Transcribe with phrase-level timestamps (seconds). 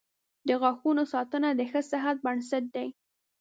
[0.47, 2.87] •د غاښونو ساتنه د ښه صحت بنسټ دی.